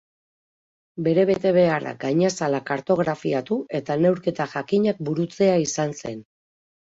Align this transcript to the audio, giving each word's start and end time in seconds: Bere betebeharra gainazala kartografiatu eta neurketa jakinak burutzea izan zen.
Bere 1.07 1.25
betebeharra 1.29 1.91
gainazala 2.03 2.61
kartografiatu 2.69 3.59
eta 3.81 3.99
neurketa 4.05 4.49
jakinak 4.55 5.05
burutzea 5.11 5.61
izan 5.67 5.95
zen. 6.01 6.19